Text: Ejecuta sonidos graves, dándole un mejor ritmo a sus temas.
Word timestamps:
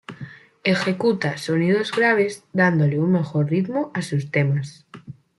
Ejecuta 0.63 1.37
sonidos 1.37 1.91
graves, 1.91 2.43
dándole 2.53 2.97
un 2.99 3.11
mejor 3.11 3.51
ritmo 3.51 3.91
a 3.93 4.01
sus 4.01 4.31
temas. 4.31 4.87